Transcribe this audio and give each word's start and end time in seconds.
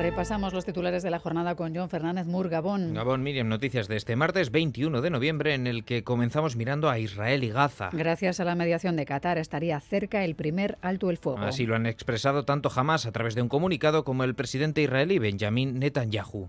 Repasamos 0.00 0.54
los 0.54 0.64
titulares 0.64 1.02
de 1.02 1.10
la 1.10 1.18
jornada 1.18 1.54
con 1.56 1.76
John 1.76 1.90
Fernández 1.90 2.26
Mur, 2.26 2.48
Gabón. 2.48 2.94
Gabón, 2.94 3.22
Miriam, 3.22 3.48
noticias 3.48 3.86
de 3.86 3.96
este 3.96 4.16
martes 4.16 4.50
21 4.50 5.02
de 5.02 5.10
noviembre 5.10 5.52
en 5.52 5.66
el 5.66 5.84
que 5.84 6.04
comenzamos 6.04 6.56
mirando 6.56 6.88
a 6.88 6.98
Israel 6.98 7.44
y 7.44 7.50
Gaza. 7.50 7.90
Gracias 7.92 8.40
a 8.40 8.44
la 8.44 8.54
mediación 8.54 8.96
de 8.96 9.04
Qatar 9.04 9.36
estaría 9.36 9.78
cerca 9.78 10.24
el 10.24 10.36
primer 10.36 10.78
alto 10.80 11.10
el 11.10 11.18
fuego. 11.18 11.40
Así 11.40 11.66
lo 11.66 11.76
han 11.76 11.84
expresado 11.84 12.46
tanto 12.46 12.70
Hamas 12.74 13.04
a 13.04 13.12
través 13.12 13.34
de 13.34 13.42
un 13.42 13.50
comunicado 13.50 14.02
como 14.02 14.24
el 14.24 14.34
presidente 14.34 14.80
israelí 14.80 15.18
Benjamin 15.18 15.78
Netanyahu. 15.78 16.48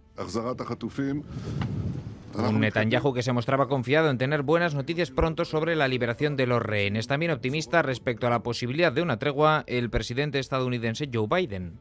Un 2.35 2.59
Netanyahu 2.59 3.13
que 3.13 3.23
se 3.23 3.33
mostraba 3.33 3.67
confiado 3.67 4.09
en 4.09 4.17
tener 4.17 4.43
buenas 4.43 4.73
noticias 4.73 5.11
pronto 5.11 5.45
sobre 5.45 5.75
la 5.75 5.87
liberación 5.87 6.35
de 6.35 6.47
los 6.47 6.61
rehenes. 6.61 7.07
También 7.07 7.31
optimista 7.31 7.81
respecto 7.81 8.27
a 8.27 8.29
la 8.29 8.43
posibilidad 8.43 8.91
de 8.91 9.01
una 9.01 9.17
tregua 9.17 9.63
el 9.67 9.89
presidente 9.89 10.39
estadounidense 10.39 11.09
Joe 11.11 11.27
Biden 11.27 11.79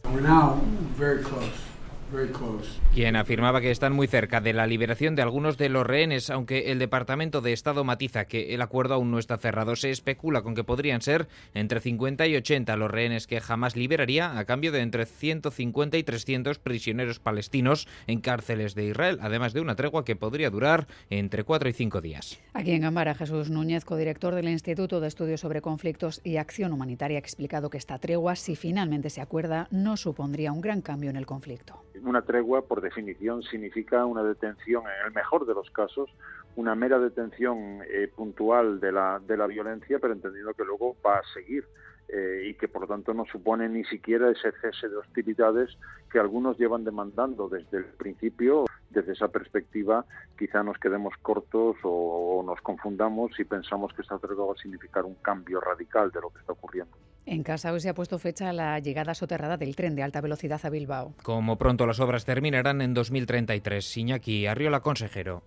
quien 2.94 3.16
afirmaba 3.16 3.60
que 3.60 3.70
están 3.70 3.92
muy 3.92 4.06
cerca 4.06 4.40
de 4.40 4.52
la 4.52 4.66
liberación 4.66 5.14
de 5.14 5.22
algunos 5.22 5.56
de 5.58 5.68
los 5.68 5.86
rehenes, 5.86 6.30
aunque 6.30 6.72
el 6.72 6.78
Departamento 6.78 7.40
de 7.40 7.52
Estado 7.52 7.84
matiza 7.84 8.24
que 8.24 8.54
el 8.54 8.62
acuerdo 8.62 8.94
aún 8.94 9.10
no 9.10 9.18
está 9.18 9.38
cerrado. 9.38 9.76
Se 9.76 9.90
especula 9.90 10.42
con 10.42 10.54
que 10.54 10.64
podrían 10.64 11.02
ser 11.02 11.28
entre 11.54 11.80
50 11.80 12.26
y 12.26 12.36
80 12.36 12.76
los 12.76 12.90
rehenes 12.90 13.26
que 13.26 13.40
jamás 13.40 13.76
liberaría 13.76 14.38
a 14.38 14.44
cambio 14.44 14.72
de 14.72 14.80
entre 14.80 15.06
150 15.06 15.98
y 15.98 16.02
300 16.02 16.58
prisioneros 16.58 17.20
palestinos 17.20 17.86
en 18.06 18.20
cárceles 18.20 18.74
de 18.74 18.86
Israel, 18.86 19.18
además 19.20 19.52
de 19.52 19.60
una 19.60 19.76
tregua 19.76 20.04
que 20.04 20.16
podría 20.16 20.50
durar 20.50 20.88
entre 21.10 21.44
4 21.44 21.68
y 21.68 21.72
5 21.72 22.00
días. 22.00 22.38
Aquí 22.54 22.72
en 22.72 22.82
Gambara, 22.82 23.14
Jesús 23.14 23.50
Núñez, 23.50 23.84
codirector 23.84 24.34
del 24.34 24.48
Instituto 24.48 25.00
de 25.00 25.08
Estudios 25.08 25.40
sobre 25.40 25.60
Conflictos 25.60 26.20
y 26.24 26.36
Acción 26.36 26.72
Humanitaria, 26.72 27.18
ha 27.18 27.20
explicado 27.20 27.70
que 27.70 27.78
esta 27.78 27.98
tregua, 27.98 28.36
si 28.36 28.56
finalmente 28.56 29.10
se 29.10 29.20
acuerda, 29.20 29.68
no 29.70 29.96
supondría 29.96 30.52
un 30.52 30.60
gran 30.60 30.82
cambio 30.82 31.10
en 31.10 31.16
el 31.16 31.26
conflicto. 31.26 31.84
Una 32.04 32.22
tregua, 32.22 32.62
por 32.62 32.80
definición, 32.80 33.42
significa 33.42 34.06
una 34.06 34.22
detención, 34.22 34.84
en 34.84 35.06
el 35.06 35.12
mejor 35.12 35.46
de 35.46 35.54
los 35.54 35.70
casos, 35.70 36.10
una 36.56 36.74
mera 36.74 36.98
detención 36.98 37.80
eh, 37.88 38.08
puntual 38.14 38.80
de 38.80 38.92
la, 38.92 39.20
de 39.26 39.36
la 39.36 39.46
violencia, 39.46 39.98
pero 39.98 40.14
entendiendo 40.14 40.54
que 40.54 40.64
luego 40.64 40.96
va 41.04 41.18
a 41.18 41.22
seguir. 41.34 41.64
Eh, 42.12 42.48
y 42.48 42.54
que 42.54 42.66
por 42.66 42.82
lo 42.82 42.88
tanto 42.88 43.14
no 43.14 43.24
supone 43.24 43.68
ni 43.68 43.84
siquiera 43.84 44.32
ese 44.32 44.50
cese 44.60 44.88
de 44.88 44.96
hostilidades 44.96 45.70
que 46.10 46.18
algunos 46.18 46.58
llevan 46.58 46.82
demandando 46.82 47.48
desde 47.48 47.78
el 47.78 47.84
principio. 47.84 48.64
Desde 48.90 49.12
esa 49.12 49.28
perspectiva, 49.28 50.04
quizá 50.36 50.64
nos 50.64 50.76
quedemos 50.78 51.14
cortos 51.22 51.76
o, 51.84 52.42
nos 52.44 52.60
confundamos 52.62 53.38
y 53.38 53.44
pensamos 53.44 53.92
que 53.94 54.02
esta 54.02 54.18
tregua 54.18 54.46
va 54.46 54.54
a 54.54 54.60
significar 54.60 55.04
un 55.04 55.14
cambio 55.22 55.60
radical 55.60 56.10
de 56.10 56.20
lo 56.20 56.30
que 56.30 56.40
está 56.40 56.54
ocurriendo. 56.54 56.96
En 57.26 57.42
casa 57.42 57.72
hoy 57.72 57.80
se 57.80 57.88
ha 57.88 57.94
puesto 57.94 58.18
fecha 58.18 58.50
a 58.50 58.52
la 58.52 58.78
llegada 58.78 59.14
soterrada 59.14 59.56
del 59.56 59.76
tren 59.76 59.94
de 59.94 60.02
alta 60.02 60.20
velocidad 60.20 60.60
a 60.64 60.70
Bilbao. 60.70 61.14
Como 61.22 61.58
pronto 61.58 61.86
las 61.86 62.00
obras 62.00 62.24
terminarán 62.24 62.80
en 62.80 62.94
2033. 62.94 63.96
Iñaki 63.96 64.46
Arriola, 64.46 64.80
consejero 64.80 65.42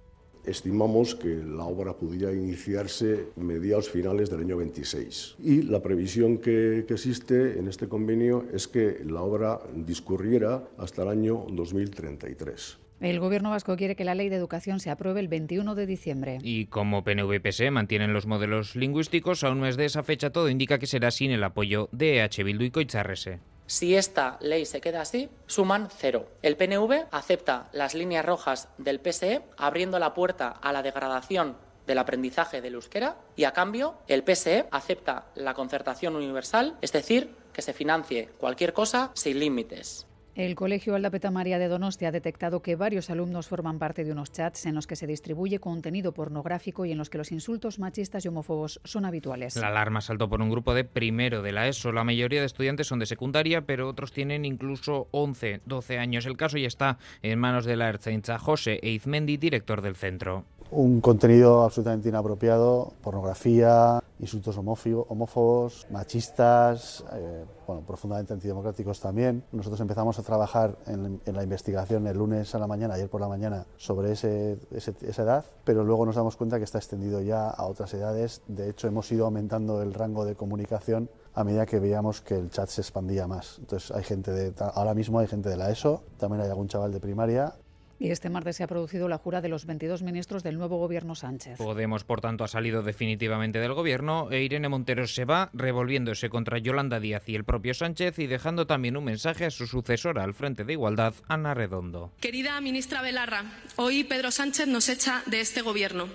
estimamos 0.46 1.16
que 1.16 1.42
la 1.44 1.64
obra 1.64 1.94
pudiera 1.94 2.34
iniciarse 2.34 3.28
mediados 3.36 3.90
finales 3.90 4.30
del 4.30 4.42
año 4.42 4.58
26. 4.58 5.36
Y 5.40 5.62
la 5.64 5.82
previsión 5.82 6.38
que, 6.38 6.80
existe 6.80 7.58
en 7.58 7.68
este 7.68 7.88
convenio 7.88 8.46
es 8.54 8.68
que 8.68 9.02
la 9.06 9.22
obra 9.22 9.62
discurriera 9.74 10.64
hasta 10.78 11.04
el 11.04 11.10
año 11.10 11.46
2033. 11.50 12.78
El 13.04 13.20
Gobierno 13.20 13.50
vasco 13.50 13.76
quiere 13.76 13.98
que 13.98 14.06
la 14.06 14.16
ley 14.16 14.30
de 14.30 14.38
educación 14.38 14.80
se 14.80 14.90
apruebe 14.90 15.20
el 15.20 15.28
21 15.28 15.76
de 15.76 15.86
diciembre. 15.86 16.38
Y 16.42 16.68
como 16.68 17.04
PNV-PSE 17.04 17.70
mantienen 17.70 18.14
los 18.14 18.28
modelos 18.28 18.78
lingüísticos, 18.78 19.44
a 19.44 19.50
un 19.50 19.60
mes 19.60 19.76
de 19.76 19.84
esa 19.84 20.04
fecha 20.04 20.30
todo 20.30 20.48
indica 20.48 20.80
que 20.80 20.88
será 20.88 21.12
sin 21.12 21.32
el 21.32 21.44
apoyo 21.44 21.90
de 21.92 22.24
EH 22.24 22.46
Bildu 22.46 22.64
y 22.64 22.72
Coitzarrese. 22.72 23.42
Si 23.66 23.94
esta 23.94 24.38
ley 24.40 24.66
se 24.66 24.80
queda 24.80 25.02
así, 25.02 25.30
suman 25.48 25.90
cero. 25.94 26.30
El 26.42 26.56
PNV 26.56 27.08
acepta 27.12 27.68
las 27.74 27.94
líneas 27.94 28.26
rojas 28.26 28.70
del 28.78 29.02
PSE, 29.02 29.42
abriendo 29.58 30.00
la 30.00 30.14
puerta 30.14 30.48
a 30.48 30.72
la 30.72 30.82
degradación 30.82 31.58
del 31.86 31.98
aprendizaje 31.98 32.62
del 32.62 32.76
euskera 32.76 33.18
y 33.36 33.44
a 33.44 33.52
cambio 33.52 33.96
el 34.08 34.24
PSE 34.24 34.66
acepta 34.72 35.26
la 35.36 35.54
concertación 35.54 36.16
universal, 36.16 36.78
es 36.82 36.94
decir, 36.94 37.36
que 37.52 37.62
se 37.62 37.74
financie 37.74 38.30
cualquier 38.38 38.72
cosa 38.72 39.12
sin 39.14 39.40
límites. 39.40 40.08
El 40.36 40.56
Colegio 40.56 40.96
Aldapeta 40.96 41.30
María 41.30 41.60
de 41.60 41.68
Donostia 41.68 42.08
ha 42.08 42.12
detectado 42.12 42.64
que 42.64 42.76
varios 42.76 43.12
alumnos 43.12 43.48
forman 43.48 43.78
parte 43.78 44.04
de 44.04 44.12
unos 44.12 44.32
chats 44.32 44.66
en 44.66 44.74
los 44.74 44.88
que 44.88 44.96
se 44.96 45.06
distribuye 45.06 45.60
contenido 45.60 46.12
pornográfico 46.12 46.86
y 46.86 46.92
en 46.92 46.98
los 46.98 47.12
que 47.12 47.20
los 47.20 47.32
insultos 47.32 47.78
machistas 47.78 48.26
y 48.26 48.30
homófobos 48.30 48.82
son 48.84 49.06
habituales. 49.06 49.56
La 49.58 49.68
alarma 49.68 50.02
saltó 50.02 50.28
por 50.30 50.42
un 50.42 50.50
grupo 50.50 50.74
de 50.74 50.86
primero 50.86 51.44
de 51.44 51.52
la 51.52 51.68
ESO. 51.68 51.92
La 51.92 52.04
mayoría 52.04 52.40
de 52.40 52.48
estudiantes 52.48 52.88
son 52.88 52.98
de 52.98 53.06
secundaria, 53.06 53.62
pero 53.62 53.88
otros 53.88 54.12
tienen 54.12 54.44
incluso 54.44 55.08
11, 55.12 55.62
12 55.66 56.00
años. 56.00 56.26
El 56.26 56.36
caso 56.36 56.58
ya 56.58 56.66
está 56.66 56.98
en 57.22 57.38
manos 57.38 57.66
de 57.66 57.76
la 57.76 57.90
Ertzaintza 57.90 58.40
José 58.40 58.80
Eizmendi, 58.82 59.38
director 59.38 59.84
del 59.84 59.96
centro 59.96 60.46
un 60.76 61.02
contenido 61.02 61.64
absolutamente 61.64 62.10
inapropiado, 62.10 62.94
pornografía, 63.02 64.02
insultos 64.20 64.58
homófobos, 64.58 65.86
machistas, 65.92 67.04
eh, 67.14 67.46
bueno, 67.68 67.84
profundamente 67.86 68.34
antidemocráticos 68.34 69.00
también. 69.00 69.44
Nosotros 69.52 69.80
empezamos 69.82 70.18
a 70.20 70.24
trabajar 70.24 70.78
en, 70.88 71.22
la 71.26 71.44
investigación 71.44 72.08
el 72.08 72.18
lunes 72.18 72.56
a 72.56 72.60
la 72.60 72.68
mañana, 72.68 72.96
ayer 72.96 73.10
por 73.10 73.22
la 73.22 73.28
mañana, 73.28 73.66
sobre 73.78 74.14
ese, 74.14 74.58
esa 74.72 75.24
edad, 75.24 75.46
pero 75.64 75.84
luego 75.84 76.06
nos 76.06 76.16
damos 76.16 76.36
cuenta 76.36 76.58
que 76.58 76.64
está 76.64 76.78
extendido 76.78 77.22
ya 77.22 77.50
a 77.50 77.66
otras 77.66 77.94
edades. 77.94 78.42
De 78.48 78.70
hecho, 78.70 78.88
hemos 78.88 79.12
ido 79.12 79.26
aumentando 79.26 79.82
el 79.82 79.94
rango 79.94 80.26
de 80.26 80.36
comunicación 80.36 81.10
a 81.36 81.44
medida 81.44 81.66
que 81.66 81.80
veíamos 81.80 82.22
que 82.22 82.36
el 82.36 82.50
chat 82.50 82.70
se 82.70 82.82
expandía 82.82 83.28
más. 83.28 83.58
Entonces, 83.60 83.92
hay 83.92 84.04
gente 84.04 84.32
de, 84.32 84.54
ahora 84.74 84.94
mismo 84.94 85.20
hay 85.20 85.28
gente 85.28 85.50
de 85.50 85.58
la 85.58 85.72
ESO, 85.72 86.04
también 86.18 86.42
hay 86.44 86.50
algún 86.50 86.68
chaval 86.68 86.92
de 86.92 87.00
primaria 87.00 87.56
y 88.04 88.12
este 88.12 88.30
martes 88.30 88.58
se 88.58 88.64
ha 88.64 88.68
producido 88.68 89.08
la 89.08 89.18
jura 89.18 89.40
de 89.40 89.48
los 89.48 89.66
22 89.66 90.04
ministros 90.04 90.44
del 90.44 90.58
nuevo 90.58 90.78
gobierno 90.78 91.16
Sánchez. 91.16 91.58
Podemos, 91.58 92.04
por 92.04 92.20
tanto, 92.20 92.44
ha 92.44 92.50
salido 92.50 92.84
definitivamente 92.84 93.60
del 93.60 93.74
gobierno 93.74 94.30
e 94.30 94.44
Irene 94.44 94.68
Montero 94.68 95.08
se 95.08 95.24
va 95.24 95.50
revolviéndose 95.54 96.30
contra 96.30 96.58
Yolanda 96.58 97.00
Díaz 97.00 97.24
y 97.28 97.36
el 97.36 97.46
propio 97.46 97.74
Sánchez 97.74 98.20
y 98.20 98.28
dejando 98.28 98.68
también 98.68 98.98
un 98.98 99.06
mensaje 99.06 99.46
a 99.46 99.52
su 99.52 99.68
sucesora 99.68 100.26
al 100.26 100.34
frente 100.34 100.66
de 100.66 100.74
Igualdad, 100.74 101.14
Ana 101.30 101.54
Redondo. 101.54 102.12
Querida 102.20 102.60
ministra 102.60 103.02
Belarra, 103.02 103.46
hoy 103.78 104.04
Pedro 104.04 104.32
Sánchez 104.32 104.68
nos 104.68 104.90
echa 104.90 105.24
de 105.28 105.40
este 105.40 105.62
gobierno. 105.62 106.10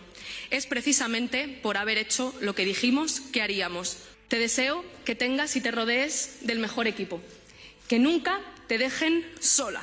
Es 0.51 0.67
precisamente 0.67 1.59
por 1.63 1.79
haber 1.79 1.97
hecho 1.97 2.35
lo 2.43 2.55
que 2.55 2.67
dijimos 2.67 3.21
que 3.21 3.41
haríamos. 3.41 3.97
Te 4.29 4.39
deseo 4.39 4.85
que 5.07 5.15
tengas 5.15 5.57
y 5.57 5.63
te 5.63 5.71
rodees 5.71 6.41
del 6.43 6.59
mejor 6.59 6.87
equipo. 6.87 7.23
Que 7.89 7.99
nunca 7.99 8.41
te 8.67 8.77
dejen 8.77 9.25
sola 9.41 9.81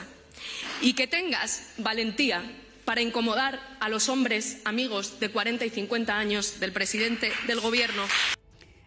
y 0.82 0.94
que 0.94 1.08
tengas 1.08 1.74
valentía 1.78 2.44
para 2.86 3.02
incomodar 3.02 3.60
a 3.80 3.90
los 3.90 4.10
hombres 4.10 4.62
amigos 4.64 5.20
de 5.20 5.30
40 5.30 5.66
y 5.66 5.70
50 5.70 6.18
años 6.18 6.60
del 6.60 6.72
presidente 6.72 7.32
del 7.48 7.60
Gobierno. 7.60 8.04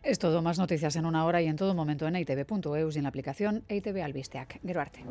Es 0.03 0.19
todo, 0.19 0.41
más 0.41 0.59
noticias 0.59 0.97
en 0.97 1.04
una 1.04 1.25
hora 1.25 1.43
y 1.43 1.49
en 1.49 1.56
todo 1.56 1.75
momento 1.75 2.06
en 2.06 2.16
itv.eus 2.16 2.94
y 2.94 2.99
en 2.99 3.03
la 3.03 3.09
aplicación 3.09 3.65
ITV 3.69 4.03
Albisteac. 4.03 4.60
Geruarte. 4.65 5.04